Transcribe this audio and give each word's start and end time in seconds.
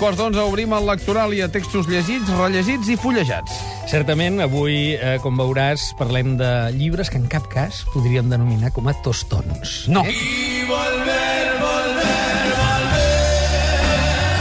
quarts 0.00 0.16
d'onze 0.16 0.40
obrim 0.40 0.72
el 0.72 0.86
lectoral 0.88 1.34
i 1.36 1.42
a 1.44 1.48
textos 1.52 1.84
llegits, 1.90 2.30
rellegits 2.38 2.88
i 2.88 2.96
fullejats. 2.96 3.58
Certament, 3.90 4.40
avui, 4.40 4.94
eh, 4.94 5.18
com 5.20 5.36
veuràs, 5.36 5.90
parlem 5.98 6.38
de 6.40 6.50
llibres 6.72 7.12
que 7.12 7.20
en 7.20 7.28
cap 7.28 7.50
cas 7.52 7.84
podríem 7.92 8.30
denominar 8.32 8.72
com 8.72 8.88
a 8.88 8.94
tostons. 9.04 9.84
No. 9.92 10.06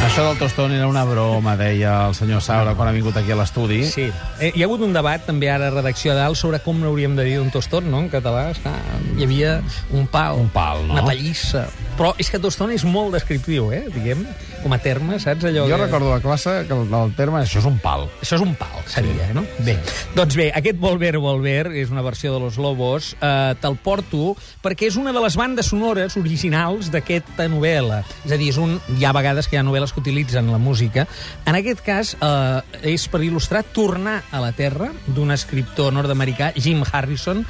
Això 0.09 0.23
del 0.25 0.39
tostón 0.39 0.71
era 0.73 0.87
una 0.89 1.03
broma, 1.05 1.53
deia 1.53 2.07
el 2.07 2.15
senyor 2.17 2.41
Saura 2.41 2.73
quan 2.73 2.89
ha 2.89 2.93
vingut 2.95 3.19
aquí 3.19 3.29
a 3.29 3.37
l'estudi. 3.37 3.83
Sí. 3.85 4.07
Eh, 4.41 4.49
hi 4.55 4.63
ha 4.63 4.65
hagut 4.65 4.81
un 4.81 4.95
debat 4.95 5.21
també 5.21 5.51
ara 5.53 5.67
a 5.69 5.75
redacció 5.75 6.15
a 6.15 6.17
dalt 6.17 6.39
sobre 6.39 6.57
com 6.65 6.81
n'hauríem 6.81 7.13
de 7.13 7.27
dir 7.27 7.37
un 7.37 7.53
tostón, 7.53 7.91
no? 7.93 8.01
En 8.01 8.09
català 8.09 8.47
està... 8.49 8.73
hi 9.13 9.27
havia 9.27 9.59
un 9.93 10.09
pal, 10.09 10.41
Un 10.41 10.49
pal, 10.49 10.81
no? 10.87 10.97
una 10.97 11.05
pallissa. 11.05 11.67
Però 11.99 12.15
és 12.17 12.33
que 12.33 12.41
tostón 12.41 12.73
és 12.73 12.87
molt 12.89 13.13
descriptiu, 13.13 13.69
eh? 13.75 13.83
Diguem, 13.93 14.25
com 14.63 14.73
a 14.73 14.79
terme, 14.81 15.19
saps? 15.21 15.45
Allò 15.45 15.67
Jo 15.69 15.77
que... 15.77 15.83
recordo 15.83 16.13
a 16.15 16.19
classe 16.23 16.55
que 16.65 16.73
el, 16.73 16.89
el 16.89 17.13
terme, 17.15 17.43
això 17.43 17.61
és 17.61 17.69
un 17.69 17.77
pal. 17.83 18.07
Això 18.23 18.39
és 18.39 18.43
un 18.47 18.55
pal, 18.57 18.81
seria, 18.89 19.29
sí. 19.29 19.37
no? 19.37 19.45
Bé, 19.67 19.77
doncs 20.17 20.39
bé, 20.39 20.49
aquest 20.57 20.81
Volver, 20.81 21.13
Volver 21.21 21.69
és 21.83 21.93
una 21.93 22.01
versió 22.01 22.33
de 22.33 22.41
Los 22.41 22.57
Lobos. 22.57 23.13
Eh, 23.21 23.53
Te'l 23.61 23.77
porto 23.83 24.33
perquè 24.63 24.89
és 24.89 24.97
una 24.97 25.13
de 25.13 25.21
les 25.21 25.37
bandes 25.37 25.69
sonores 25.69 26.17
originals 26.17 26.89
d'aquesta 26.89 27.45
novel·la. 27.51 28.01
És 28.25 28.33
a 28.33 28.41
dir, 28.41 28.49
és 28.55 28.57
un... 28.57 28.79
hi 28.97 29.05
ha 29.05 29.13
vegades 29.15 29.47
que 29.47 29.59
hi 29.59 29.61
ha 29.61 29.67
novel·les 29.67 29.93
que 29.93 29.98
utilitzen 29.99 30.51
la 30.51 30.59
música. 30.61 31.05
En 31.45 31.57
aquest 31.59 31.83
cas, 31.85 32.15
eh, 32.19 32.61
és 32.95 33.07
per 33.07 33.21
il·lustrar 33.25 33.65
Tornar 33.75 34.21
a 34.31 34.41
la 34.41 34.53
Terra, 34.55 34.91
d'un 35.07 35.31
escriptor 35.35 35.93
nord-americà, 35.93 36.53
Jim 36.55 36.83
Harrison, 36.83 37.45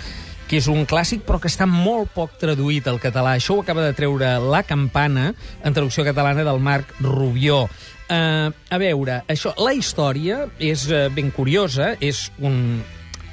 que 0.49 0.57
és 0.57 0.67
un 0.67 0.87
clàssic 0.89 1.21
però 1.27 1.37
que 1.41 1.49
està 1.51 1.67
molt 1.69 2.09
poc 2.15 2.33
traduït 2.41 2.87
al 2.89 2.97
català. 3.01 3.35
Això 3.37 3.55
ho 3.55 3.61
acaba 3.61 3.85
de 3.85 3.93
treure 3.93 4.33
La 4.41 4.63
Campana, 4.65 5.29
en 5.63 5.77
traducció 5.77 6.03
catalana 6.07 6.43
del 6.43 6.59
Marc 6.59 6.95
Rubió. 7.05 7.67
Uh, 8.09 8.49
a 8.49 8.77
veure, 8.81 9.19
això, 9.29 9.53
la 9.61 9.75
història 9.77 10.47
és 10.57 10.87
uh, 10.89 11.05
ben 11.13 11.29
curiosa, 11.29 11.91
és 12.01 12.31
un 12.41 12.81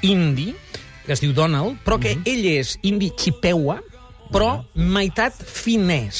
indi 0.05 0.51
que 1.07 1.15
es 1.15 1.23
diu 1.23 1.33
Donald, 1.33 1.79
però 1.81 1.97
que 1.97 2.13
ell 2.19 2.45
és 2.51 2.75
indi 2.85 3.09
xipeua, 3.17 3.79
però 4.29 4.59
meitat 4.75 5.39
finès. 5.41 6.19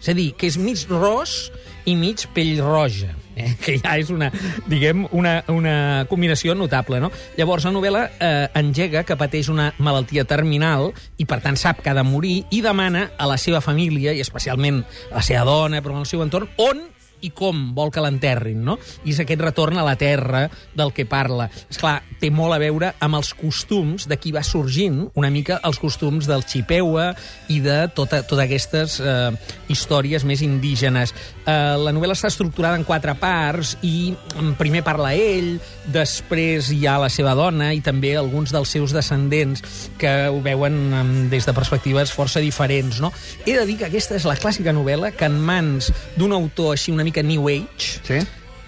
És 0.00 0.08
a 0.08 0.16
dir, 0.16 0.30
que 0.38 0.48
és 0.48 0.56
mig 0.56 0.86
ros 0.88 1.50
i 1.86 1.96
mig 1.98 2.26
pell 2.34 2.60
roja, 2.62 3.12
eh? 3.36 3.52
que 3.62 3.76
ja 3.80 3.96
és 4.00 4.12
una, 4.14 4.30
diguem, 4.70 5.06
una, 5.16 5.38
una 5.52 5.74
combinació 6.10 6.56
notable, 6.58 7.00
no? 7.02 7.10
Llavors, 7.38 7.66
la 7.66 7.74
novel·la 7.74 8.04
eh, 8.12 8.46
engega 8.60 9.04
que 9.08 9.18
pateix 9.18 9.50
una 9.52 9.70
malaltia 9.82 10.26
terminal 10.28 10.90
i, 11.16 11.26
per 11.26 11.40
tant, 11.44 11.58
sap 11.58 11.82
que 11.82 11.92
ha 11.92 11.98
de 11.98 12.06
morir 12.06 12.42
i 12.50 12.62
demana 12.64 13.08
a 13.18 13.28
la 13.30 13.38
seva 13.40 13.62
família, 13.64 14.14
i 14.14 14.22
especialment 14.22 14.82
a 15.10 15.18
la 15.18 15.26
seva 15.26 15.46
dona, 15.48 15.82
però 15.82 15.98
al 15.98 16.08
seu 16.08 16.24
entorn, 16.24 16.50
on 16.62 16.91
i 17.22 17.32
com 17.34 17.70
vol 17.76 17.92
que 17.94 18.02
l'enterrin, 18.02 18.62
no? 18.66 18.78
I 19.04 19.14
és 19.14 19.20
aquest 19.22 19.42
retorn 19.42 19.78
a 19.78 19.86
la 19.86 19.96
terra 20.00 20.46
del 20.74 20.92
que 20.94 21.06
parla. 21.08 21.48
És 21.70 21.80
clar, 21.80 22.00
té 22.20 22.30
molt 22.30 22.54
a 22.54 22.60
veure 22.62 22.92
amb 23.02 23.18
els 23.18 23.32
costums 23.38 24.06
de 24.10 24.18
qui 24.20 24.32
va 24.34 24.44
sorgint, 24.46 25.04
una 25.18 25.30
mica 25.32 25.58
els 25.66 25.78
costums 25.82 26.28
del 26.30 26.44
xipeua 26.46 27.12
i 27.52 27.60
de 27.64 27.78
tota, 27.94 28.22
totes 28.22 28.44
aquestes 28.44 28.98
eh, 29.00 29.30
històries 29.72 30.26
més 30.28 30.42
indígenes. 30.44 31.14
Eh, 31.42 31.52
la 31.82 31.92
novel·la 31.94 32.16
està 32.16 32.30
estructurada 32.30 32.78
en 32.78 32.86
quatre 32.86 33.14
parts 33.18 33.76
i 33.82 34.12
mm, 34.12 34.54
primer 34.60 34.84
parla 34.86 35.12
ell, 35.18 35.56
després 35.92 36.70
hi 36.72 36.84
ha 36.86 36.98
la 37.02 37.10
seva 37.12 37.34
dona 37.38 37.72
i 37.74 37.82
també 37.84 38.14
alguns 38.16 38.54
dels 38.54 38.70
seus 38.72 38.94
descendents 38.94 39.62
que 39.98 40.12
ho 40.30 40.40
veuen 40.44 40.78
mm, 40.90 41.28
des 41.32 41.46
de 41.48 41.54
perspectives 41.56 42.14
força 42.14 42.42
diferents, 42.42 43.00
no? 43.02 43.12
He 43.46 43.56
de 43.58 43.66
dir 43.68 43.78
que 43.80 43.90
aquesta 43.90 44.16
és 44.18 44.26
la 44.28 44.38
clàssica 44.38 44.74
novel·la 44.74 45.12
que 45.16 45.28
en 45.28 45.38
mans 45.42 45.90
d'un 46.16 46.32
autor 46.36 46.76
així 46.76 46.94
una 46.94 47.04
mica 47.04 47.11
New 47.20 47.50
Age 47.52 48.00
Sí? 48.08 48.22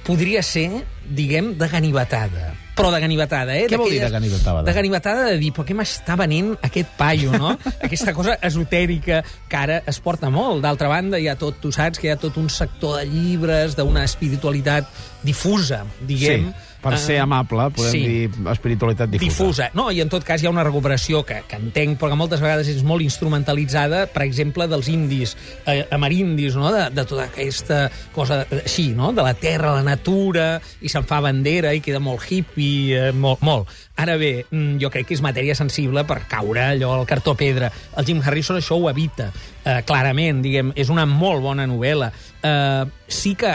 podria 0.04 0.42
ser, 0.44 0.84
diguem, 1.08 1.54
de 1.56 1.68
ganivetada. 1.72 2.52
Però 2.74 2.90
de 2.90 2.98
ganivetada, 3.00 3.54
eh? 3.56 3.68
Què 3.70 3.78
vol 3.78 3.88
dir 3.88 4.00
de 4.02 4.10
ganivetada? 4.10 4.64
De 4.66 4.72
ganivetada 4.74 5.24
de 5.30 5.38
dir, 5.38 5.52
però 5.54 5.64
què 5.64 5.76
m'està 5.78 6.16
venent 6.18 6.50
aquest 6.66 6.90
paio, 6.98 7.32
no? 7.38 7.54
Aquesta 7.86 8.12
cosa 8.12 8.34
esotèrica 8.42 9.22
que 9.48 9.56
ara 9.56 9.78
es 9.88 10.00
porta 10.02 10.28
molt. 10.34 10.60
D'altra 10.64 10.90
banda, 10.90 11.20
hi 11.22 11.28
ha 11.30 11.36
tot, 11.40 11.60
tu 11.62 11.70
saps 11.72 12.02
que 12.02 12.10
hi 12.10 12.12
ha 12.12 12.18
tot 12.20 12.36
un 12.36 12.50
sector 12.50 12.98
de 12.98 13.06
llibres, 13.08 13.78
d'una 13.78 14.02
espiritualitat 14.04 14.90
difusa, 15.22 15.84
diguem. 16.02 16.50
Sí, 16.50 16.73
per 16.84 16.98
ser 17.00 17.18
amable, 17.22 17.68
podem 17.74 17.94
sí. 17.94 18.02
dir 18.04 18.48
espiritualitat 18.52 19.10
difusa. 19.14 19.30
difusa. 19.30 19.68
No, 19.76 19.88
i 19.90 20.02
en 20.04 20.12
tot 20.12 20.26
cas 20.26 20.42
hi 20.42 20.48
ha 20.48 20.52
una 20.52 20.64
recuperació 20.66 21.24
que, 21.26 21.40
que 21.48 21.58
entenc, 21.60 21.98
però 22.00 22.12
que 22.12 22.18
moltes 22.20 22.42
vegades 22.44 22.70
és 22.70 22.84
molt 22.86 23.04
instrumentalitzada, 23.04 24.04
per 24.12 24.24
exemple, 24.26 24.68
dels 24.70 24.90
indis, 24.92 25.34
eh, 25.66 25.82
amerindis, 25.94 26.58
no? 26.60 26.70
de, 26.74 26.86
de 26.94 27.06
tota 27.08 27.28
aquesta 27.30 27.80
cosa 28.14 28.42
així, 28.60 28.90
no? 28.96 29.12
de 29.16 29.24
la 29.24 29.34
terra, 29.38 29.74
la 29.78 29.86
natura, 29.86 30.48
i 30.84 30.92
se'n 30.92 31.08
fa 31.08 31.22
bandera 31.24 31.74
i 31.74 31.82
queda 31.84 32.02
molt 32.04 32.28
hippie, 32.28 33.08
eh, 33.08 33.12
molt, 33.16 33.42
molt. 33.44 33.72
Ara 33.96 34.16
bé, 34.18 34.44
mm, 34.50 34.80
jo 34.82 34.90
crec 34.90 35.06
que 35.06 35.14
és 35.14 35.22
matèria 35.22 35.54
sensible 35.54 36.02
per 36.04 36.24
caure 36.26 36.64
allò 36.64 36.90
al 36.96 37.06
cartó 37.06 37.36
pedra. 37.38 37.70
El 37.96 38.04
Jim 38.04 38.20
Harrison 38.24 38.56
això 38.58 38.74
ho 38.74 38.88
evita, 38.90 39.28
eh, 39.64 39.82
clarament, 39.86 40.42
diguem, 40.42 40.72
és 40.74 40.88
una 40.90 41.06
molt 41.06 41.40
bona 41.40 41.66
novel·la. 41.66 42.10
Eh, 42.42 42.84
sí 43.06 43.36
que 43.36 43.52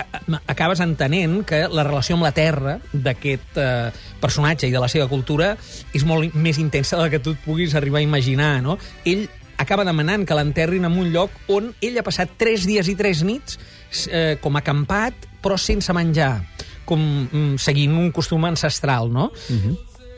acabes 0.48 0.80
entenent 0.80 1.44
que 1.46 1.68
la 1.68 1.84
relació 1.84 2.16
amb 2.16 2.24
la 2.24 2.32
terra 2.32 2.80
d'aquest 2.94 3.58
eh, 3.58 3.92
personatge 4.22 4.68
i 4.68 4.72
de 4.72 4.80
la 4.80 4.88
seva 4.88 5.10
cultura 5.10 5.58
és 5.94 6.06
molt 6.06 6.34
més 6.34 6.58
intensa 6.58 6.96
de 6.96 7.04
la 7.04 7.10
que 7.10 7.20
tu 7.20 7.32
et 7.32 7.44
puguis 7.44 7.76
arribar 7.76 8.00
a 8.00 8.08
imaginar, 8.08 8.62
no? 8.64 8.78
Ell 9.04 9.28
acaba 9.58 9.84
demanant 9.84 10.26
que 10.26 10.34
l'enterrin 10.34 10.86
en 10.86 10.96
un 10.98 11.12
lloc 11.12 11.36
on 11.52 11.74
ell 11.82 12.00
ha 12.00 12.06
passat 12.08 12.32
tres 12.40 12.64
dies 12.66 12.88
i 12.88 12.96
tres 12.96 13.26
nits 13.28 13.60
eh, 14.08 14.38
com 14.40 14.56
acampat, 14.56 15.28
però 15.44 15.60
sense 15.60 15.92
menjar, 15.92 16.46
com 16.86 17.28
mm, 17.28 17.60
seguint 17.60 17.92
un 18.00 18.12
costum 18.16 18.48
ancestral, 18.48 19.12
no? 19.12 19.34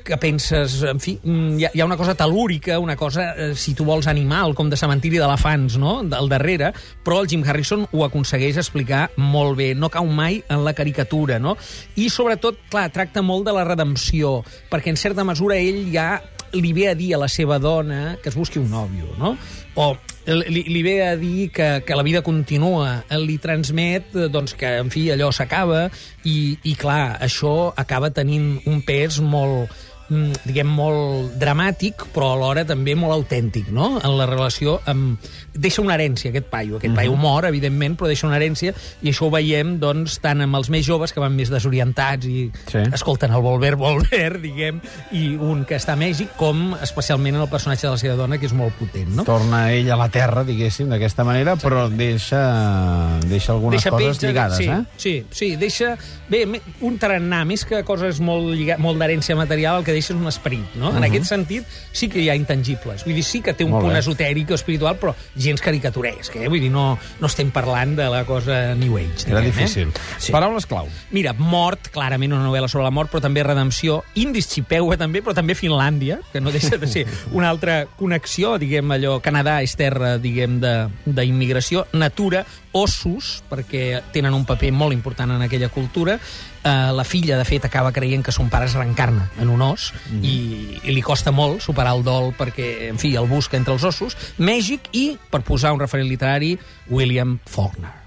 Que 0.03 0.17
penses, 0.17 0.81
en 0.83 0.99
fi, 0.99 1.15
mm, 1.21 1.59
hi 1.59 1.65
ha, 1.65 1.71
hi 1.73 1.81
ha 1.81 1.87
una 1.87 1.97
cosa 1.97 2.15
telúrica, 2.15 2.79
una 2.79 2.95
cosa, 2.95 3.31
eh, 3.35 3.55
si 3.55 3.73
tu 3.73 3.85
vols, 3.85 4.07
animal, 4.07 4.55
com 4.55 4.69
de 4.69 4.79
cementiri 4.79 5.19
d'elefants, 5.21 5.77
no?, 5.81 5.99
al 6.17 6.29
darrere, 6.29 6.73
però 7.05 7.21
el 7.21 7.29
Jim 7.31 7.43
Harrison 7.47 7.87
ho 7.91 8.05
aconsegueix 8.05 8.57
explicar 8.57 9.09
molt 9.17 9.57
bé, 9.57 9.71
no 9.75 9.89
cau 9.89 10.05
mai 10.07 10.41
en 10.49 10.65
la 10.65 10.73
caricatura, 10.73 11.39
no? 11.39 11.55
I, 11.95 12.09
sobretot, 12.09 12.59
clar, 12.69 12.89
tracta 12.91 13.23
molt 13.25 13.47
de 13.47 13.55
la 13.55 13.65
redempció, 13.67 14.41
perquè, 14.71 14.93
en 14.93 14.99
certa 14.99 15.25
mesura, 15.27 15.57
ell 15.57 15.87
ja 15.93 16.21
li 16.53 16.73
ve 16.73 16.89
a 16.89 16.95
dir 16.95 17.13
a 17.15 17.21
la 17.21 17.29
seva 17.31 17.59
dona 17.59 18.17
que 18.21 18.29
es 18.29 18.35
busqui 18.35 18.59
un 18.59 18.71
nòvio, 18.71 19.13
no? 19.19 19.35
O 19.79 19.93
li, 20.27 20.63
li 20.67 20.81
ve 20.83 20.97
a 21.05 21.15
dir 21.15 21.49
que, 21.55 21.81
que 21.85 21.95
la 21.95 22.03
vida 22.03 22.21
continua, 22.21 23.01
li 23.23 23.37
transmet 23.41 24.15
eh, 24.15 24.27
doncs, 24.31 24.53
que, 24.59 24.75
en 24.83 24.91
fi, 24.93 25.07
allò 25.13 25.31
s'acaba 25.33 25.85
i, 26.23 26.57
i, 26.63 26.75
clar, 26.79 27.17
això 27.23 27.71
acaba 27.79 28.11
tenint 28.13 28.59
un 28.69 28.81
pes 28.85 29.21
molt, 29.23 29.71
diguem, 30.45 30.67
molt 30.67 31.37
dramàtic, 31.39 32.03
però 32.13 32.33
alhora 32.35 32.65
també 32.67 32.95
molt 32.99 33.13
autèntic, 33.15 33.69
no?, 33.71 33.93
en 34.01 34.17
la 34.19 34.25
relació 34.29 34.79
amb... 34.91 35.21
Deixa 35.51 35.81
una 35.83 35.95
herència, 35.97 36.29
aquest 36.31 36.47
paio. 36.51 36.77
Aquest 36.79 36.93
paio 36.95 37.15
mor, 37.19 37.43
evidentment, 37.49 37.97
però 37.99 38.07
deixa 38.07 38.27
una 38.27 38.37
herència, 38.37 38.71
i 39.03 39.09
això 39.11 39.27
ho 39.27 39.31
veiem, 39.33 39.73
doncs, 39.81 40.17
tant 40.23 40.39
amb 40.45 40.55
els 40.55 40.69
més 40.71 40.85
joves, 40.87 41.11
que 41.11 41.19
van 41.23 41.35
més 41.35 41.51
desorientats 41.51 42.27
i 42.29 42.45
Sí. 42.71 42.79
escolten 42.93 43.33
el 43.35 43.41
Volver, 43.43 43.75
Volver, 43.79 44.39
diguem, 44.45 44.79
i 45.11 45.35
un 45.35 45.65
que 45.67 45.75
està 45.79 45.93
a 45.93 45.99
Mèxic, 45.99 46.35
com 46.39 46.73
especialment 46.81 47.35
en 47.35 47.41
el 47.45 47.49
personatge 47.51 47.87
de 47.87 47.91
la 47.95 47.99
seva 47.99 48.15
dona, 48.19 48.39
que 48.39 48.47
és 48.47 48.55
molt 48.55 48.75
potent, 48.79 49.11
no? 49.15 49.25
Torna 49.27 49.65
ell 49.75 49.91
a 49.91 49.97
la 49.99 50.07
terra, 50.13 50.43
diguéssim, 50.47 50.89
d'aquesta 50.91 51.25
manera, 51.27 51.57
però 51.59 51.87
deixa, 51.91 52.41
deixa 53.27 53.51
algunes 53.53 53.83
coses 53.83 54.17
petja, 54.17 54.27
lligades, 54.31 54.57
sí, 54.57 54.67
eh? 54.69 54.81
Sí, 54.97 55.15
sí, 55.31 55.55
deixa... 55.59 55.93
Bé, 56.31 56.45
un 56.87 56.95
tarannà, 56.97 57.43
més 57.45 57.65
que 57.67 57.83
coses 57.83 58.21
molt, 58.23 58.53
lliga, 58.55 58.77
molt 58.79 58.99
d'herència 59.01 59.35
material, 59.35 59.81
el 59.81 59.83
que 59.87 59.91
deixa 59.91 60.00
és 60.09 60.15
un 60.17 60.25
esperit, 60.27 60.73
no? 60.75 60.89
En 60.97 61.03
aquest 61.05 61.25
sentit, 61.29 61.65
sí 61.93 62.09
que 62.09 62.19
hi 62.23 62.29
ha 62.29 62.35
intangibles. 62.35 63.05
Vull 63.05 63.13
dir, 63.13 63.23
sí 63.23 63.41
que 63.45 63.53
té 63.53 63.63
un 63.63 63.71
Molt 63.71 63.85
punt 63.85 63.93
bé. 63.93 63.99
esotèric 63.99 64.49
o 64.51 64.55
espiritual, 64.57 64.97
però 64.99 65.13
gens 65.35 65.61
caricaturesc, 65.61 66.35
eh? 66.35 66.47
Vull 66.49 66.59
dir, 66.59 66.71
no, 66.71 66.97
no 67.19 67.27
estem 67.27 67.51
parlant 67.51 67.95
de 67.95 68.09
la 68.09 68.23
cosa 68.25 68.73
New 68.75 68.97
Age. 68.97 69.27
Era 69.29 69.41
diguem, 69.41 69.51
difícil. 69.51 69.87
Eh? 69.89 70.17
Sí. 70.17 70.31
Paraules 70.31 70.65
clau. 70.65 70.87
Mira, 71.11 71.33
Mort, 71.37 71.89
clarament 71.91 72.33
una 72.33 72.45
novel·la 72.47 72.67
sobre 72.71 72.85
la 72.85 72.91
mort, 72.91 73.11
però 73.11 73.21
també 73.21 73.43
redempció. 73.43 74.01
Indis 74.15 74.47
Xipeua, 74.49 74.97
també, 74.97 75.21
però 75.21 75.33
també 75.37 75.53
Finlàndia, 75.55 76.19
que 76.31 76.41
no 76.41 76.51
deixa 76.51 76.77
de 76.77 76.87
ser 76.87 77.05
una 77.31 77.49
altra 77.49 77.85
connexió, 77.97 78.57
diguem, 78.57 78.89
allò, 78.95 79.19
Canadà 79.21 79.59
és 79.61 79.75
terra, 79.75 80.17
diguem, 80.17 80.59
de- 80.63 80.87
d'immigració. 81.05 81.85
Natura, 81.93 82.45
ossos, 82.71 83.41
perquè 83.49 84.01
tenen 84.13 84.33
un 84.33 84.45
paper 84.47 84.71
molt 84.71 84.93
important 84.95 85.31
en 85.35 85.41
aquella 85.43 85.69
cultura. 85.69 86.17
Uh, 86.63 86.91
la 86.93 87.03
filla, 87.03 87.39
de 87.39 87.45
fet, 87.45 87.63
acaba 87.65 87.91
creient 87.91 88.21
que 88.23 88.31
son 88.31 88.49
pare 88.49 88.67
es 88.67 88.75
reencarna 88.77 89.31
en 89.39 89.49
un 89.49 89.61
os 89.61 89.93
Mhm. 90.11 90.23
i, 90.23 90.79
i 90.83 90.91
li 90.93 91.01
costa 91.01 91.31
molt 91.31 91.59
superar 91.61 91.95
el 91.95 92.03
dol 92.03 92.35
perquè, 92.37 92.89
en 92.89 92.99
fi, 92.99 93.15
el 93.15 93.25
busca 93.25 93.57
entre 93.57 93.73
els 93.73 93.83
ossos. 93.83 94.15
Mèxic 94.37 94.81
i, 94.91 95.17
per 95.31 95.41
posar 95.41 95.73
un 95.73 95.79
referent 95.79 96.07
literari, 96.07 96.59
William 96.87 97.39
Faulkner. 97.45 98.00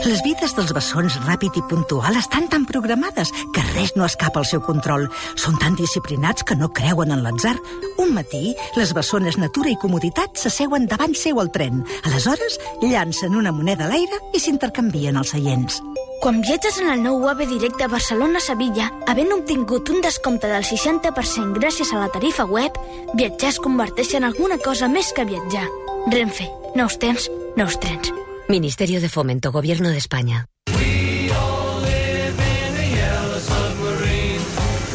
Les 0.00 0.22
vides 0.24 0.54
dels 0.56 0.72
bessons 0.72 1.18
ràpid 1.26 1.58
i 1.60 1.62
puntual 1.68 2.16
estan 2.16 2.48
tan 2.50 2.64
programades 2.68 3.30
que 3.54 3.64
res 3.74 3.92
no 3.94 4.06
escapa 4.06 4.40
al 4.40 4.48
seu 4.48 4.62
control. 4.64 5.04
Són 5.36 5.58
tan 5.60 5.76
disciplinats 5.78 6.46
que 6.48 6.56
no 6.56 6.70
creuen 6.72 7.12
en 7.12 7.22
l'atzar. 7.22 7.54
Un 8.00 8.14
matí, 8.16 8.54
les 8.78 8.94
bessones 8.96 9.36
Natura 9.38 9.70
i 9.70 9.78
Comoditat 9.82 10.40
s'asseuen 10.40 10.88
davant 10.88 11.14
seu 11.18 11.40
al 11.42 11.52
tren. 11.54 11.84
Aleshores, 12.08 12.58
llancen 12.82 13.36
una 13.36 13.52
moneda 13.52 13.86
a 13.86 13.92
l'aire 13.92 14.22
i 14.32 14.40
s'intercanvien 14.40 15.20
els 15.20 15.34
seients. 15.36 15.82
Quan 16.22 16.40
viatges 16.40 16.78
en 16.80 16.88
el 16.94 17.02
nou 17.02 17.28
AVE 17.28 17.48
directe 17.50 17.90
Barcelona-Sevilla, 17.90 18.88
havent 19.10 19.34
obtingut 19.36 19.90
un 19.90 20.00
descompte 20.00 20.48
del 20.48 20.64
60% 20.64 21.58
gràcies 21.58 21.92
a 21.92 22.00
la 22.00 22.10
tarifa 22.14 22.46
web, 22.46 22.78
viatjar 23.18 23.52
es 23.52 23.60
converteix 23.60 24.14
en 24.14 24.30
alguna 24.30 24.58
cosa 24.62 24.88
més 24.88 25.12
que 25.12 25.26
viatjar. 25.28 25.68
Renfe. 26.14 26.48
Nous 26.74 26.96
temps, 26.96 27.30
nous 27.56 27.76
trens. 27.76 28.21
Ministerio 28.52 29.00
de 29.00 29.08
Fomento, 29.08 29.50
Gobierno 29.50 29.88
de 29.88 29.96
España. 29.96 30.51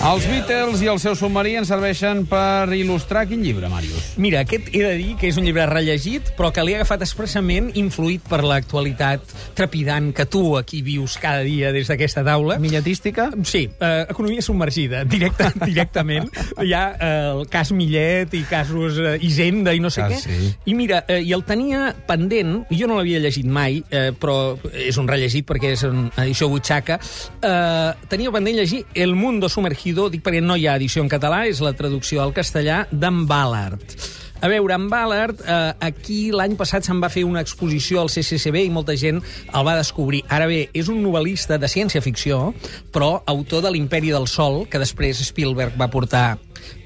Els 0.08 0.24
Beatles 0.30 0.80
i 0.80 0.88
el 0.88 1.00
seu 1.04 1.18
submarí 1.20 1.58
ens 1.60 1.68
serveixen 1.68 2.22
per 2.30 2.70
il·lustrar 2.72 3.26
quin 3.28 3.42
llibre, 3.44 3.68
Màrius? 3.68 4.14
Mira, 4.24 4.40
aquest 4.46 4.70
he 4.72 4.80
de 4.86 4.94
dir 4.96 5.16
que 5.20 5.28
és 5.28 5.36
un 5.36 5.44
llibre 5.44 5.66
rellegit, 5.68 6.30
però 6.38 6.48
que 6.56 6.64
l'he 6.64 6.78
agafat 6.78 7.02
expressament 7.04 7.68
influït 7.76 8.24
per 8.30 8.40
l'actualitat 8.46 9.26
trepidant 9.58 10.14
que 10.16 10.24
tu 10.32 10.54
aquí 10.56 10.80
vius 10.86 11.18
cada 11.20 11.42
dia 11.44 11.74
des 11.76 11.90
d'aquesta 11.92 12.24
taula. 12.24 12.56
Milletística? 12.64 13.26
Sí, 13.44 13.66
eh, 13.82 14.06
economia 14.08 14.46
submergida, 14.46 15.02
directe, 15.04 15.50
directament. 15.68 16.32
Hi 16.64 16.72
ha 16.78 16.86
eh, 16.94 17.12
el 17.34 17.44
cas 17.52 17.74
Millet 17.76 18.32
i 18.40 18.46
casos 18.48 19.02
eh, 19.04 19.18
Hisenda 19.20 19.76
i 19.76 19.84
no 19.84 19.92
sé 19.92 20.06
Ah, 20.06 20.10
què. 20.14 20.22
sí. 20.24 20.54
I 20.72 20.78
mira, 20.78 21.02
eh, 21.12 21.20
i 21.26 21.34
el 21.36 21.44
tenia 21.44 21.90
pendent, 22.08 22.62
jo 22.72 22.88
no 22.88 23.02
l'havia 23.02 23.20
llegit 23.26 23.50
mai, 23.50 23.82
eh, 23.92 24.14
però 24.16 24.56
és 24.72 24.96
un 25.04 25.12
rellegit 25.12 25.44
perquè 25.52 25.74
és 25.76 25.84
en 25.90 26.08
edició 26.16 26.48
butxaca, 26.54 26.96
eh, 27.44 27.92
tenia 28.08 28.32
pendent 28.32 28.56
llegir 28.62 28.86
El 28.96 29.16
mundo 29.20 29.50
sumergido, 29.50 29.97
dic 30.14 30.22
perquè 30.26 30.44
no 30.46 30.56
hi 30.56 30.68
ha 30.70 30.78
edició 30.78 31.02
en 31.02 31.10
català, 31.10 31.46
és 31.50 31.64
la 31.66 31.74
traducció 31.78 32.22
al 32.22 32.36
castellà 32.38 32.86
d'en 32.92 33.26
Ballard. 33.30 33.98
A 34.38 34.48
veure, 34.52 34.76
en 34.76 34.86
Ballard, 34.90 35.40
eh, 35.42 35.74
aquí 35.82 36.18
l'any 36.30 36.54
passat 36.60 36.86
se'n 36.86 37.00
va 37.02 37.10
fer 37.10 37.24
una 37.26 37.42
exposició 37.42 38.04
al 38.04 38.12
CCCB 38.14 38.68
i 38.68 38.74
molta 38.74 38.94
gent 38.94 39.18
el 39.18 39.66
va 39.66 39.78
descobrir. 39.80 40.22
Ara 40.30 40.46
bé, 40.46 40.68
és 40.78 40.92
un 40.94 41.02
novel·lista 41.02 41.58
de 41.58 41.70
ciència-ficció, 41.72 42.52
però 42.94 43.24
autor 43.26 43.66
de 43.66 43.72
l'Imperi 43.74 44.14
del 44.14 44.30
Sol, 44.30 44.68
que 44.70 44.82
després 44.84 45.24
Spielberg 45.26 45.80
va 45.82 45.90
portar 45.90 46.28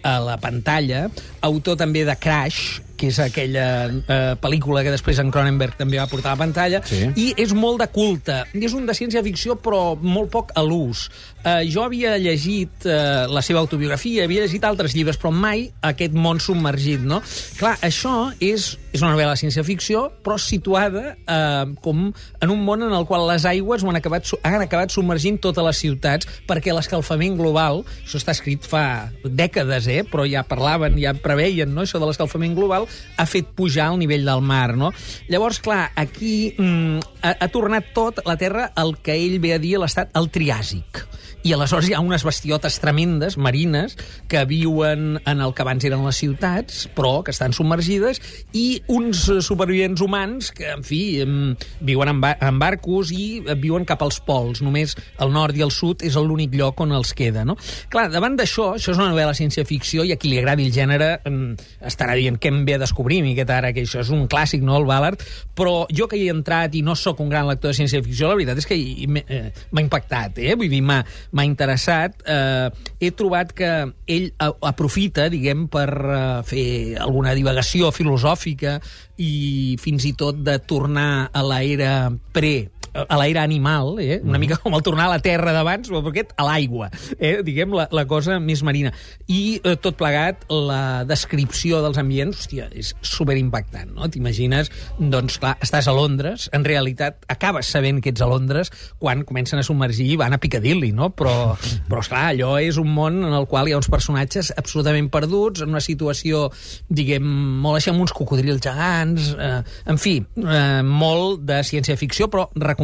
a 0.07 0.15
la 0.23 0.37
pantalla, 0.39 1.09
autor 1.43 1.75
també 1.75 2.05
de 2.07 2.15
Crash, 2.15 2.79
que 3.01 3.09
és 3.09 3.17
aquella 3.23 3.65
eh, 3.89 4.19
pel·lícula 4.41 4.83
que 4.85 4.93
després 4.93 5.17
en 5.23 5.31
Cronenberg 5.33 5.75
també 5.79 5.97
va 5.97 6.05
portar 6.11 6.31
a 6.31 6.35
la 6.37 6.43
pantalla, 6.43 6.81
Sí. 6.85 7.07
i 7.17 7.31
és 7.41 7.53
molt 7.57 7.81
de 7.81 7.87
culte. 7.91 8.43
És 8.53 8.75
un 8.77 8.85
de 8.85 8.93
ciència-ficció, 8.93 9.57
però 9.61 9.95
molt 10.01 10.29
poc 10.33 10.51
a 10.55 10.61
l'ús. 10.63 11.07
Eh, 11.43 11.63
jo 11.73 11.83
havia 11.83 12.13
llegit 12.21 12.85
eh, 12.85 13.25
la 13.31 13.41
seva 13.41 13.59
autobiografia, 13.63 14.25
havia 14.27 14.45
llegit 14.45 14.63
altres 14.67 14.93
llibres, 14.93 15.17
però 15.17 15.31
mai 15.33 15.65
aquest 15.81 16.13
món 16.13 16.39
submergit, 16.39 17.01
no? 17.01 17.21
Clar, 17.57 17.75
això 17.81 18.31
és, 18.39 18.75
és 18.91 19.01
una 19.01 19.13
novel·la 19.13 19.35
de 19.35 19.41
ciència-ficció, 19.41 20.03
però 20.23 20.37
situada 20.41 21.15
eh, 21.15 21.73
com 21.83 22.09
en 22.11 22.53
un 22.53 22.63
món 22.65 22.83
en 22.85 22.93
el 22.95 23.07
qual 23.09 23.27
les 23.29 23.45
aigües 23.47 23.85
han 23.87 23.99
acabat, 23.99 24.27
han 24.43 24.65
acabat 24.65 24.93
submergint 24.93 25.39
totes 25.43 25.65
les 25.65 25.81
ciutats, 25.85 26.29
perquè 26.47 26.75
l'escalfament 26.75 27.37
global, 27.39 27.83
això 28.03 28.19
està 28.19 28.35
escrit 28.35 28.67
fa 28.67 29.11
dècades, 29.23 29.87
eh, 29.91 30.01
però 30.07 30.27
ja 30.29 30.43
parlaven, 30.47 30.99
ja 31.01 31.15
preveien, 31.15 31.71
no?, 31.71 31.85
això 31.85 32.01
de 32.01 32.09
l'escalfament 32.09 32.55
global, 32.57 32.87
ha 33.17 33.27
fet 33.29 33.53
pujar 33.55 33.91
el 33.93 34.01
nivell 34.03 34.27
del 34.27 34.43
mar, 34.43 34.75
no? 34.77 34.91
Llavors, 35.31 35.61
clar, 35.63 35.91
aquí 35.95 36.53
mm, 36.57 37.15
ha, 37.23 37.35
ha 37.39 37.51
tornat 37.53 37.93
tot 37.95 38.21
la 38.27 38.37
Terra 38.39 38.71
el 38.81 38.97
que 39.03 39.15
ell 39.15 39.39
ve 39.43 39.55
a 39.55 39.61
dir 39.61 39.77
l'estat 39.79 40.11
el 40.17 40.31
Triàsic. 40.33 41.05
I 41.41 41.55
aleshores 41.55 41.87
hi 41.89 41.95
ha 41.97 42.01
unes 42.05 42.21
bestiotes 42.21 42.77
tremendes, 42.83 43.37
marines, 43.37 43.95
que 44.29 44.43
viuen 44.45 45.15
en 45.25 45.41
el 45.41 45.55
que 45.57 45.63
abans 45.63 45.85
eren 45.87 46.03
les 46.05 46.19
ciutats, 46.21 46.83
però 46.93 47.23
que 47.25 47.33
estan 47.33 47.55
submergides, 47.57 48.21
i 48.53 48.80
uns 48.87 49.23
supervivents 49.45 50.01
humans 50.01 50.51
que, 50.55 50.69
en 50.71 50.83
fi, 50.85 51.01
viuen 51.81 52.11
en, 52.11 52.21
ba 52.23 52.33
en 52.41 52.59
barcos 52.61 53.11
i 53.13 53.41
eh, 53.41 53.55
viuen 53.59 53.85
cap 53.87 54.01
als 54.05 54.19
pols. 54.25 54.61
Només 54.65 54.95
el 55.21 55.33
nord 55.33 55.57
i 55.57 55.65
el 55.65 55.73
sud 55.73 56.05
és 56.07 56.17
l'únic 56.17 56.55
lloc 56.57 56.81
on 56.83 56.93
els 56.95 57.13
queda, 57.17 57.45
no? 57.47 57.57
Clar, 57.91 58.07
davant 58.13 58.37
d'això, 58.39 58.71
això 58.77 58.93
és 58.93 58.99
una 58.99 59.09
novel·la 59.11 59.35
ciència-ficció 59.37 60.05
i 60.07 60.13
a 60.13 60.19
qui 60.21 60.31
li 60.31 60.39
agradi 60.41 60.67
el 60.67 60.75
gènere 60.75 61.11
em, 61.27 61.39
estarà 61.87 62.15
dient 62.19 62.39
què 62.41 62.51
em 62.51 62.61
ve 62.67 62.77
a 62.77 62.81
descobrir, 62.81 63.21
miqueta 63.25 63.57
ara, 63.59 63.73
que 63.75 63.85
això 63.85 64.01
és 64.03 64.11
un 64.13 64.27
clàssic, 64.31 64.63
no, 64.65 64.77
el 64.79 64.87
Ballard, 64.89 65.23
però 65.57 65.85
jo 65.91 66.07
que 66.11 66.19
hi 66.19 66.27
he 66.27 66.35
entrat 66.35 66.75
i 66.77 66.83
no 66.85 66.95
sóc 66.97 67.21
un 67.23 67.31
gran 67.31 67.49
lector 67.49 67.71
de 67.71 67.79
ciència-ficció, 67.81 68.29
la 68.29 68.37
veritat 68.39 68.61
és 68.61 68.69
que 68.69 68.77
eh, 68.77 69.43
m'ha 69.71 69.85
impactat, 69.85 70.41
eh? 70.41 70.55
Vull 70.59 70.71
dir, 70.71 70.81
m'ha 70.85 71.47
interessat. 71.47 72.21
Eh, 72.25 72.69
he 73.01 73.11
trobat 73.17 73.53
que 73.57 73.71
ell 74.11 74.29
aprofita, 74.39 75.27
diguem, 75.33 75.67
per 75.71 75.89
eh, 75.91 76.21
fer 76.47 76.65
alguna 77.01 77.35
divagació 77.37 77.91
filosòfica 77.95 78.70
i 79.21 79.33
fins 79.81 80.05
i 80.07 80.13
tot 80.17 80.39
de 80.45 80.57
tornar 80.69 81.29
a 81.33 81.43
l'era 81.45 81.95
pre 82.35 82.55
a 82.93 83.17
l'era 83.21 83.43
animal, 83.43 83.95
eh? 84.03 84.19
una 84.23 84.39
mica 84.41 84.57
com 84.61 84.75
el 84.75 84.83
tornar 84.83 85.07
a 85.07 85.13
la 85.15 85.21
terra 85.23 85.53
d'abans, 85.55 85.89
però 85.89 86.01
aquest 86.11 86.33
a 86.35 86.45
l'aigua, 86.47 86.89
eh? 87.17 87.39
diguem, 87.45 87.73
la, 87.77 87.87
la 87.91 88.05
cosa 88.09 88.39
més 88.43 88.63
marina. 88.67 88.91
I 89.31 89.59
eh, 89.63 89.77
tot 89.81 89.97
plegat, 89.99 90.43
la 90.51 91.03
descripció 91.07 91.81
dels 91.85 91.99
ambients, 92.01 92.41
hòstia, 92.41 92.67
és 92.75 92.93
superimpactant, 93.05 93.93
no? 93.95 94.09
T'imagines, 94.11 94.71
doncs 94.99 95.39
clar, 95.41 95.55
estàs 95.63 95.87
a 95.87 95.95
Londres, 95.95 96.49
en 96.55 96.65
realitat 96.67 97.23
acabes 97.31 97.71
sabent 97.71 98.01
que 98.03 98.11
ets 98.11 98.23
a 98.23 98.29
Londres 98.29 98.71
quan 98.99 99.23
comencen 99.27 99.61
a 99.61 99.65
submergir 99.65 100.09
i 100.11 100.19
van 100.19 100.35
a 100.35 100.41
Piccadilly, 100.41 100.91
no? 100.95 101.11
Però, 101.15 101.55
però 101.87 102.03
esclar, 102.03 102.27
allò 102.31 102.57
és 102.61 102.79
un 102.81 102.91
món 102.91 103.21
en 103.23 103.35
el 103.37 103.47
qual 103.51 103.69
hi 103.69 103.75
ha 103.75 103.79
uns 103.79 103.89
personatges 103.91 104.51
absolutament 104.57 105.07
perduts, 105.13 105.63
en 105.63 105.71
una 105.71 105.83
situació, 105.83 106.49
diguem, 106.91 107.25
molt 107.63 107.79
així 107.79 107.91
amb 107.93 108.03
uns 108.03 108.15
cocodrils 108.15 108.61
gegants, 108.63 109.31
eh, 109.37 109.61
en 109.91 110.01
fi, 110.01 110.17
eh, 110.43 110.81
molt 110.83 111.45
de 111.47 111.61
ciència-ficció, 111.67 112.27
però 112.31 112.49
recomanable, 112.55 112.80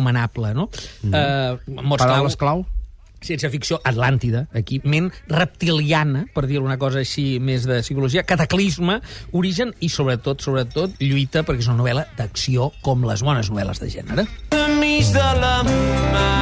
no? 0.54 0.70
Mm 1.02 1.12
-hmm. 1.12 1.60
eh, 1.68 1.82
mots 1.82 2.04
Paraules 2.04 2.36
clau, 2.36 2.64
clau? 2.64 2.78
ciència-ficció 3.22 3.80
atlàntida, 3.84 4.48
aquí, 4.54 4.80
ment 4.84 5.12
reptiliana, 5.28 6.26
per 6.34 6.46
dir 6.48 6.62
una 6.62 6.78
cosa 6.78 7.00
així 7.00 7.40
més 7.40 7.66
de 7.66 7.82
psicologia, 7.82 8.24
cataclisme, 8.24 9.00
origen 9.32 9.74
i, 9.80 9.90
sobretot, 9.90 10.42
sobretot, 10.42 10.98
lluita, 11.00 11.44
perquè 11.44 11.66
és 11.66 11.72
una 11.72 11.82
novel·la 11.82 12.08
d'acció 12.18 12.72
com 12.86 13.06
les 13.10 13.24
bones 13.26 13.50
novel·les 13.50 13.82
de 13.84 13.90
gènere. 13.90 14.28
Enmig 14.52 15.14
de 15.14 15.28
la 15.42 15.56
mar. 15.66 16.38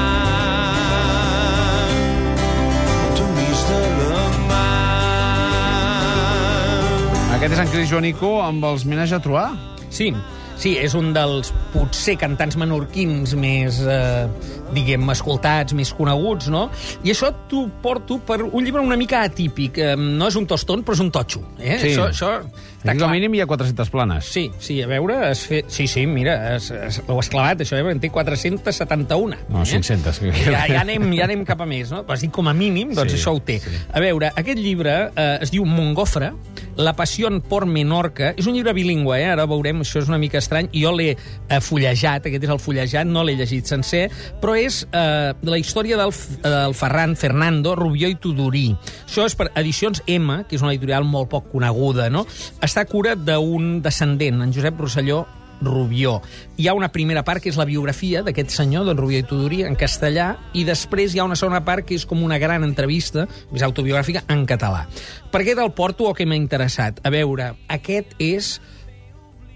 Aquest 7.36 7.52
és 7.52 7.60
en 7.60 7.68
Cris 7.68 7.90
Joanico 7.92 8.30
amb 8.42 8.64
els 8.64 8.86
Menage 8.88 9.18
a 9.18 9.20
Troar? 9.20 9.50
Sí, 9.92 10.14
sí, 10.58 10.76
és 10.82 10.96
un 10.98 11.12
dels 11.16 11.52
potser 11.74 12.16
cantants 12.22 12.58
menorquins 12.60 13.36
més, 13.40 13.82
eh, 13.82 14.26
diguem, 14.74 15.04
escoltats, 15.14 15.74
més 15.78 15.92
coneguts, 15.94 16.50
no? 16.54 16.70
I 17.06 17.12
això 17.14 17.32
t'ho 17.50 17.68
porto 17.84 18.18
per 18.26 18.42
un 18.46 18.64
llibre 18.66 18.82
una 18.82 18.98
mica 18.98 19.22
atípic. 19.26 19.78
No 19.98 20.28
és 20.32 20.36
un 20.40 20.48
toston, 20.50 20.84
però 20.86 20.96
és 20.98 21.04
un 21.04 21.12
totxo. 21.14 21.44
Eh? 21.60 21.78
Sí. 21.82 21.92
Això, 21.94 22.10
això 22.10 22.32
està 22.46 22.92
Aquí 22.92 23.00
clar. 23.00 23.08
com 23.08 23.10
a 23.10 23.14
mínim 23.18 23.34
hi 23.34 23.42
ha 23.42 23.48
400 23.50 23.90
planes. 23.90 24.26
Sí, 24.30 24.52
sí, 24.62 24.80
a 24.82 24.88
veure, 24.88 25.16
has 25.30 25.46
fet... 25.50 25.70
sí, 25.74 25.88
sí, 25.90 26.06
mira, 26.06 26.36
has, 26.56 26.70
has, 26.72 27.02
ho 27.08 27.18
has 27.20 27.30
clavat, 27.34 27.62
això, 27.66 27.78
eh? 27.80 27.86
en 27.92 28.00
té 28.02 28.10
471. 28.14 29.38
No, 29.50 29.62
eh? 29.62 29.66
500. 29.66 30.20
Ja, 30.46 30.66
ja, 30.70 30.82
anem, 30.84 31.08
ja 31.18 31.26
anem 31.26 31.46
cap 31.48 31.62
a 31.62 31.68
més, 31.70 31.92
no? 31.94 32.04
Vas 32.08 32.22
dir 32.22 32.30
com 32.34 32.48
a 32.48 32.54
mínim, 32.54 32.94
doncs 32.96 33.16
Sí, 33.16 33.20
això 33.22 33.34
ho 33.36 33.42
té. 33.42 33.60
sí. 33.64 33.70
Sí. 33.76 33.82
A 33.96 34.02
veure, 34.04 34.30
aquest 34.36 34.60
llibre 34.62 34.94
eh, 35.16 35.38
es 35.42 35.52
diu 35.54 35.66
Mongofre, 35.66 36.34
La 36.76 36.92
passió 36.92 37.30
por 37.48 37.66
Menorca. 37.66 38.34
És 38.36 38.48
un 38.50 38.54
llibre 38.58 38.74
bilingüe, 38.76 39.22
eh? 39.22 39.30
ara 39.32 39.46
veurem, 39.48 39.80
això 39.86 40.02
és 40.02 40.10
una 40.12 40.18
mica 40.20 40.42
estrany. 40.42 40.68
Jo 40.76 40.92
l'he 40.92 41.14
eh, 41.16 41.60
fullejat, 41.64 42.26
aquest 42.28 42.44
és 42.44 42.52
el 42.52 42.60
fullejat, 42.60 43.08
no 43.08 43.24
l'he 43.24 43.38
llegit 43.40 43.66
sencer, 43.72 44.10
però 44.42 44.55
és 44.60 44.82
eh, 44.92 45.32
la 45.36 45.60
història 45.62 45.98
del, 46.00 46.12
del 46.44 46.76
Ferran 46.78 47.16
Fernando 47.20 47.76
Rubió 47.78 48.10
i 48.12 48.18
Tudorí. 48.20 48.68
Això 49.06 49.26
és 49.28 49.38
per 49.38 49.52
Edicions 49.56 50.04
M, 50.08 50.44
que 50.50 50.58
és 50.58 50.66
una 50.66 50.74
editorial 50.74 51.08
molt 51.08 51.32
poc 51.32 51.50
coneguda, 51.54 52.10
no? 52.14 52.26
Està 52.66 52.86
a 52.86 52.90
cura 52.90 53.16
d'un 53.16 53.80
descendent, 53.86 54.44
en 54.44 54.54
Josep 54.56 54.80
Rosselló 54.80 55.26
Rubió. 55.62 56.22
Hi 56.58 56.68
ha 56.68 56.76
una 56.76 56.92
primera 56.92 57.24
part 57.24 57.44
que 57.44 57.50
és 57.52 57.60
la 57.60 57.68
biografia 57.68 58.22
d'aquest 58.26 58.54
senyor, 58.56 58.86
don 58.88 59.00
Rubió 59.00 59.22
i 59.22 59.28
Tudorí, 59.28 59.64
en 59.68 59.78
castellà, 59.80 60.34
i 60.54 60.66
després 60.68 61.16
hi 61.16 61.22
ha 61.22 61.28
una 61.28 61.40
segona 61.40 61.64
part 61.66 61.88
que 61.88 61.96
és 61.96 62.06
com 62.08 62.24
una 62.24 62.40
gran 62.42 62.64
entrevista, 62.68 63.28
més 63.52 63.66
autobiogràfica, 63.66 64.26
en 64.32 64.46
català. 64.50 64.86
Per 65.32 65.44
què 65.46 65.56
te'l 65.58 65.74
porto 65.76 66.10
o 66.10 66.16
què 66.16 66.28
m'ha 66.28 66.40
interessat? 66.40 67.02
A 67.04 67.14
veure, 67.14 67.54
aquest 67.68 68.18
és 68.20 68.58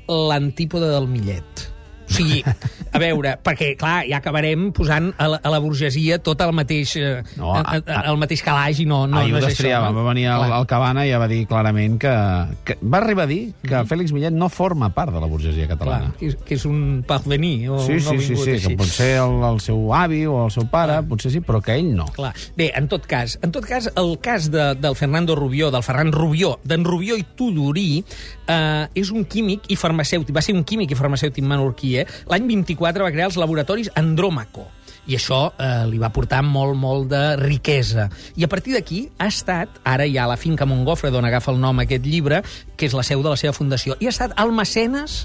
l'antípode 0.10 0.90
del 0.90 1.08
Millet. 1.08 1.69
O 2.10 2.14
sigui, 2.14 2.40
a 2.42 2.98
veure, 2.98 3.36
perquè, 3.46 3.76
clar, 3.78 4.00
ja 4.10 4.18
acabarem 4.18 4.72
posant 4.74 5.12
a 5.22 5.28
la, 5.30 5.38
a 5.46 5.50
la 5.54 5.60
burgesia 5.62 6.18
tot 6.26 6.42
el 6.42 6.52
mateix, 6.58 6.96
eh, 6.98 7.22
No, 7.38 7.52
a- 7.56 7.78
a- 7.78 8.02
el 8.10 8.18
mateix 8.18 8.42
calaix 8.42 8.80
i 8.82 8.86
no, 8.90 9.04
no, 9.08 9.20
Ahir 9.20 9.34
no 9.36 9.38
és 9.38 9.46
això. 9.52 9.70
no? 9.86 9.94
va 9.94 10.08
venir 10.10 10.26
Clar. 10.26 10.50
el 10.60 10.66
Cabana 10.66 11.06
i 11.06 11.12
ja 11.12 11.20
va 11.22 11.28
dir 11.30 11.44
clarament 11.48 12.00
que, 12.02 12.14
que... 12.66 12.78
Va 12.82 12.98
arribar 12.98 13.24
a 13.28 13.30
dir 13.30 13.54
que 13.62 13.84
Fèlix 13.86 14.12
Millet 14.16 14.34
no 14.34 14.50
forma 14.50 14.90
part 14.96 15.14
de 15.14 15.22
la 15.22 15.28
burgesia 15.30 15.68
Clar, 15.68 15.78
catalana. 15.78 16.14
que 16.18 16.32
és, 16.32 16.36
que 16.46 16.56
és 16.58 16.66
un 16.66 17.04
parvenir 17.08 17.70
o 17.70 17.80
Sí, 17.86 17.94
un 17.94 18.02
sí, 18.02 18.20
sí, 18.26 18.36
sí, 18.36 18.52
així. 18.58 18.68
que 18.74 18.78
pot 18.82 18.88
ser 18.90 19.12
el, 19.22 19.38
el 19.52 19.60
seu 19.62 19.94
avi 19.94 20.24
o 20.26 20.46
el 20.48 20.52
seu 20.52 20.66
pare, 20.72 20.98
potser 21.06 21.32
sí, 21.32 21.42
però 21.46 21.62
que 21.62 21.78
ell 21.78 21.94
no. 21.96 22.06
Clar. 22.18 22.34
Bé, 22.58 22.72
en 22.76 22.88
tot 22.90 23.06
cas, 23.06 23.38
en 23.46 23.52
tot 23.54 23.66
cas 23.70 23.92
el 23.96 24.16
cas 24.20 24.50
de, 24.50 24.74
del 24.82 24.96
Fernando 24.96 25.36
Rubió, 25.38 25.70
del 25.70 25.84
Ferran 25.86 26.12
Rubió, 26.12 26.58
d'en 26.66 26.84
Rubió 26.84 27.16
i 27.22 27.24
Tudorí, 27.38 28.04
eh, 28.50 28.88
és 28.98 29.12
un 29.14 29.26
químic 29.30 29.70
i 29.70 29.78
farmacèutic, 29.78 30.34
va 30.36 30.42
ser 30.42 30.56
un 30.58 30.64
químic 30.66 30.92
i 30.92 30.98
farmacèutic 30.98 31.46
menorquí, 31.46 31.99
eh? 32.02 32.08
L'any 32.30 32.48
24 32.50 33.06
va 33.06 33.14
crear 33.14 33.30
els 33.32 33.40
laboratoris 33.40 33.92
Andròmaco. 34.00 34.68
i 35.10 35.16
això 35.18 35.40
eh, 35.58 35.88
li 35.90 35.98
va 35.98 36.12
portar 36.14 36.44
molt, 36.46 36.76
molt 36.78 37.08
de 37.10 37.36
riquesa. 37.40 38.10
I 38.38 38.44
a 38.46 38.50
partir 38.52 38.76
d'aquí 38.76 39.00
ha 39.18 39.26
estat, 39.32 39.80
ara 39.84 40.06
ja 40.06 40.28
la 40.30 40.38
finca 40.38 40.68
Montgofre, 40.70 41.10
d'on 41.10 41.26
agafa 41.26 41.50
el 41.50 41.58
nom 41.58 41.82
aquest 41.82 42.06
llibre, 42.06 42.44
que 42.78 42.86
és 42.86 42.94
la 42.94 43.02
seu 43.02 43.24
de 43.26 43.32
la 43.32 43.40
seva 43.40 43.56
fundació, 43.58 43.98
i 44.00 44.06
ha 44.06 44.14
estat 44.14 44.36
el 44.38 44.54
mecenes 44.54 45.24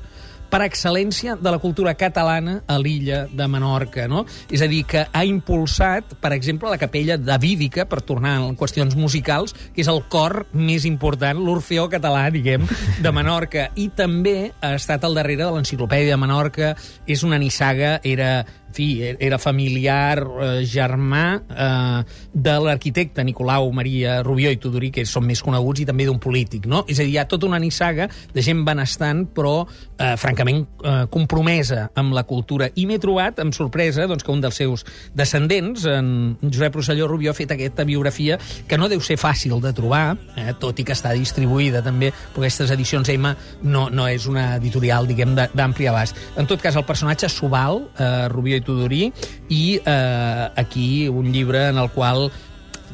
per 0.55 0.63
excel·lència 0.63 1.35
de 1.35 1.51
la 1.51 1.59
cultura 1.59 1.97
catalana 1.99 2.61
a 2.71 2.77
l'illa 2.79 3.25
de 3.27 3.47
Menorca, 3.51 4.05
no? 4.07 4.21
És 4.47 4.63
a 4.63 4.69
dir, 4.71 4.85
que 4.87 5.03
ha 5.11 5.25
impulsat, 5.27 6.15
per 6.23 6.31
exemple, 6.37 6.71
la 6.71 6.79
capella 6.79 7.17
davídica, 7.19 7.89
per 7.91 8.05
tornar 8.07 8.37
a 8.39 8.53
qüestions 8.55 8.95
musicals, 8.95 9.51
que 9.75 9.83
és 9.83 9.91
el 9.91 10.05
cor 10.13 10.45
més 10.55 10.87
important, 10.87 11.43
l'Orfeó 11.43 11.89
català, 11.91 12.29
diguem, 12.31 12.69
de 13.03 13.11
Menorca. 13.11 13.73
I 13.75 13.89
també 13.99 14.53
ha 14.63 14.77
estat 14.79 15.03
al 15.03 15.19
darrere 15.19 15.43
de 15.43 15.51
l'Enciclopèdia 15.57 16.15
de 16.15 16.23
Menorca, 16.23 16.77
és 17.03 17.27
una 17.27 17.43
nissaga, 17.43 17.97
era 18.07 18.45
en 18.45 18.64
fi, 18.75 18.89
era 19.19 19.39
familiar, 19.39 20.21
eh, 20.21 20.65
germà 20.67 21.25
eh, 21.39 22.03
de 22.35 22.57
l'arquitecte 22.67 23.25
Nicolau 23.25 23.71
Maria 23.73 24.21
Rubió 24.23 24.51
i 24.51 24.59
Tudorí, 24.61 24.91
que 24.95 25.07
són 25.07 25.27
més 25.29 25.43
coneguts, 25.45 25.85
i 25.85 25.89
també 25.89 26.09
d'un 26.09 26.19
polític, 26.23 26.67
no? 26.71 26.85
És 26.89 26.99
a 26.99 27.07
dir, 27.07 27.15
hi 27.15 27.21
ha 27.23 27.29
tota 27.31 27.47
una 27.47 27.61
nissaga 27.63 28.09
de 28.35 28.43
gent 28.43 28.65
benestant, 28.67 29.25
però 29.35 29.63
eh, 29.65 30.15
francament 30.21 30.65
eh, 30.83 30.95
compromesa 31.11 31.89
amb 31.95 32.15
la 32.17 32.25
cultura. 32.27 32.69
I 32.75 32.87
m'he 32.91 32.99
trobat, 33.03 33.39
amb 33.43 33.55
sorpresa, 33.55 34.09
doncs, 34.11 34.25
que 34.27 34.35
un 34.35 34.43
dels 34.43 34.59
seus 34.59 34.85
descendents, 35.15 35.87
en 35.91 36.37
Josep 36.43 36.81
Rosselló 36.81 37.09
Rubió, 37.11 37.31
ha 37.31 37.39
fet 37.39 37.55
aquesta 37.55 37.87
biografia 37.87 38.39
que 38.69 38.79
no 38.81 38.91
deu 38.91 39.03
ser 39.05 39.19
fàcil 39.21 39.61
de 39.63 39.75
trobar, 39.77 40.17
eh, 40.37 40.53
tot 40.59 40.81
i 40.81 40.87
que 40.87 40.97
està 40.97 41.15
distribuïda 41.15 41.85
també, 41.85 42.11
però 42.35 42.45
aquestes 42.45 42.75
edicions 42.75 43.09
M 43.15 43.31
no, 43.63 43.87
no 43.91 44.09
és 44.11 44.27
una 44.31 44.55
editorial, 44.57 45.07
diguem, 45.07 45.37
d'ampli 45.55 45.89
abast. 45.91 46.19
En 46.41 46.49
tot 46.51 46.63
cas, 46.63 46.77
el 46.77 46.87
personatge 46.89 47.31
Subal, 47.31 47.85
eh, 47.99 48.29
Rubió 48.33 48.59
i 48.59 48.64
Tudorí, 48.65 49.11
i 49.53 49.81
eh, 49.85 50.49
aquí 50.57 51.09
un 51.09 51.33
llibre 51.33 51.69
en 51.69 51.79
el 51.79 51.91
qual 51.95 52.31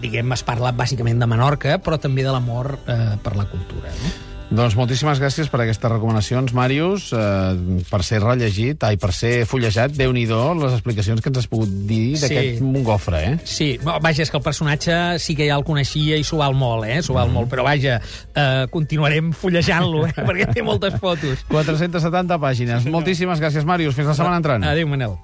diguem, 0.00 0.32
es 0.32 0.42
parla 0.46 0.72
bàsicament 0.72 1.20
de 1.20 1.28
Menorca, 1.28 1.78
però 1.84 2.00
també 2.00 2.24
de 2.24 2.32
l'amor 2.32 2.74
eh, 2.88 3.14
per 3.22 3.36
la 3.36 3.46
cultura. 3.50 3.92
No? 4.00 4.18
Doncs 4.50 4.74
moltíssimes 4.74 5.20
gràcies 5.22 5.46
per 5.46 5.60
aquestes 5.62 5.92
recomanacions, 5.92 6.50
Màrius, 6.58 7.12
eh, 7.14 7.82
per 7.86 8.00
ser 8.02 8.18
rellegit, 8.18 8.82
ai, 8.82 8.96
per 8.98 9.12
ser 9.14 9.44
fullejat, 9.46 9.94
déu 9.94 10.10
nhi 10.10 10.24
les 10.26 10.72
explicacions 10.74 11.22
que 11.22 11.30
ens 11.30 11.38
has 11.38 11.46
pogut 11.46 11.70
dir 11.86 12.16
Sí. 12.18 12.26
d'aquest 12.26 12.60
mongofre, 12.60 13.20
eh? 13.28 13.38
Sí, 13.44 13.78
no, 13.84 14.00
vaja, 14.02 14.24
és 14.24 14.30
que 14.30 14.36
el 14.36 14.42
personatge 14.42 15.20
sí 15.20 15.36
que 15.36 15.46
ja 15.46 15.54
el 15.54 15.62
coneixia 15.62 16.16
i 16.18 16.24
s'ho 16.24 16.38
val 16.42 16.54
molt, 16.58 16.84
eh? 16.84 17.00
S'ho 17.00 17.14
val 17.14 17.30
molt, 17.30 17.48
però 17.48 17.62
vaja, 17.62 18.00
eh, 18.34 18.66
continuarem 18.72 19.30
fullejant-lo, 19.32 20.08
eh? 20.08 20.14
perquè 20.26 20.50
té 20.52 20.62
moltes 20.66 20.98
fotos. 20.98 21.46
470 21.46 22.36
pàgines. 22.42 22.90
Moltíssimes 22.90 23.38
gràcies, 23.38 23.64
Màrius. 23.64 23.94
Fins 23.94 24.08
la 24.08 24.18
setmana 24.18 24.42
entrant. 24.42 24.64
Adéu, 24.64 24.88
Manel. 24.88 25.20